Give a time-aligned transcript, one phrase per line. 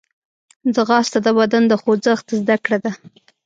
[0.75, 2.91] ځغاسته د بدن د خوځښت زدهکړه ده